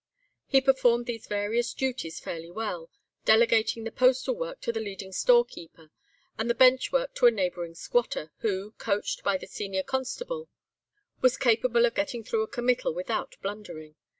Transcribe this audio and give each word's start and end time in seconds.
He 0.47 0.61
performed 0.61 1.05
these 1.05 1.27
various 1.27 1.75
duties 1.75 2.19
fairly 2.19 2.49
well, 2.49 2.89
delegating 3.23 3.83
the 3.83 3.91
Postal 3.91 4.33
work 4.33 4.59
to 4.61 4.71
the 4.71 4.79
leading 4.79 5.11
storekeeper, 5.11 5.91
and 6.39 6.49
the 6.49 6.55
Bench 6.55 6.91
work 6.91 7.13
to 7.13 7.27
a 7.27 7.31
neighbouring 7.31 7.75
squatter, 7.75 8.31
who, 8.39 8.71
coached 8.79 9.23
by 9.23 9.37
the 9.37 9.45
senior 9.45 9.83
constable, 9.83 10.49
was 11.21 11.37
capable 11.37 11.85
of 11.85 11.93
getting 11.93 12.23
through 12.23 12.41
a 12.41 12.47
committal 12.47 12.95
without 12.95 13.35
blundering. 13.43 13.93